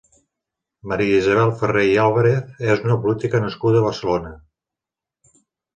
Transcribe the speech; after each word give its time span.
Maria 0.91 1.19
Isabel 1.23 1.53
Ferrer 1.61 1.85
i 1.89 1.93
Álvarez 2.05 2.65
és 2.71 2.83
una 2.89 2.99
política 3.07 3.45
nascuda 3.47 3.83
a 3.83 3.87
Barcelona. 3.91 4.35